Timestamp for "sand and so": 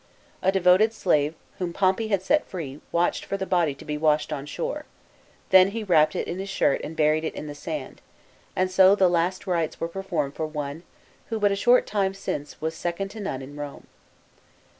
7.53-8.95